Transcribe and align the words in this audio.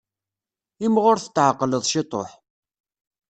Imɣur 0.85 1.17
tetεeqqleḍ 1.19 1.83
ciṭuḥ. 1.91 2.29